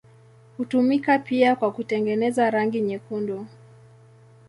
[0.57, 3.45] Hutumika pia kwa kutengeneza rangi nyekundu.